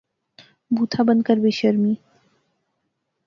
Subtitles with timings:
[0.75, 1.93] بوتھا بند کر، بے شرمی